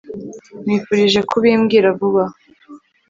nkwifurije 0.63 1.19
kubimbwira 1.29 1.87
vuba 1.99 2.23